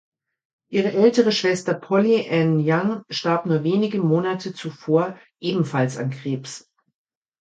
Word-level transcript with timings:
Ihre 0.71 0.93
ältere 0.93 1.31
Schwester 1.31 1.75
Polly 1.75 2.27
Ann 2.27 2.59
Young 2.65 3.03
starb 3.11 3.45
nur 3.45 3.63
wenige 3.63 3.99
Monate 4.01 4.51
zuvor 4.51 5.19
ebenfalls 5.39 5.97
an 5.97 6.09
Krebs. 6.09 6.67